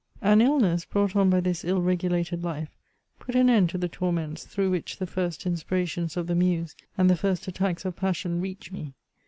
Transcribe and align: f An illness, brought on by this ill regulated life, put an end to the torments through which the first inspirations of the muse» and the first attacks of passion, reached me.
f 0.19 0.23
An 0.29 0.41
illness, 0.41 0.83
brought 0.83 1.15
on 1.15 1.29
by 1.29 1.39
this 1.41 1.63
ill 1.63 1.79
regulated 1.79 2.43
life, 2.43 2.69
put 3.19 3.35
an 3.35 3.51
end 3.51 3.69
to 3.69 3.77
the 3.77 3.87
torments 3.87 4.43
through 4.43 4.71
which 4.71 4.97
the 4.97 5.05
first 5.05 5.45
inspirations 5.45 6.17
of 6.17 6.25
the 6.25 6.33
muse» 6.33 6.75
and 6.97 7.07
the 7.07 7.15
first 7.15 7.47
attacks 7.47 7.85
of 7.85 7.95
passion, 7.95 8.41
reached 8.41 8.71
me. 8.71 8.95